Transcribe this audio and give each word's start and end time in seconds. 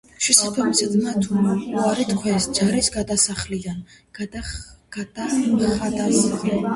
შესაბამისად 0.25 0.93
მათ 1.01 1.25
უარი 1.41 2.05
თქვეს 2.11 2.47
ჯარის 2.59 2.89
გადასახადის 2.95 4.49
გადახდაზე. 4.97 6.57